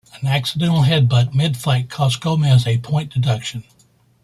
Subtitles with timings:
[0.19, 3.63] An accidental headbutt mid-fight cost Gomez a point deduction.